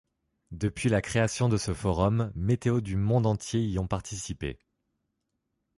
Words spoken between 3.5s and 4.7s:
y ont participé.